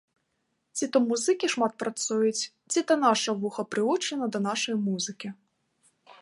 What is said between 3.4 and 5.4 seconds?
вуха прывучана да нашай музыкі.